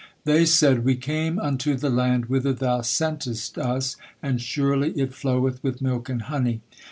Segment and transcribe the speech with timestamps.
[0.23, 5.61] They said: "We came unto the land whither thou sentest us, and surely it floweth
[5.61, 6.61] with milk and honey."